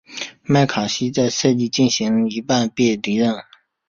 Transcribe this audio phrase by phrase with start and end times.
[0.41, 3.35] 麦卡锡在赛季进行到一半便离任。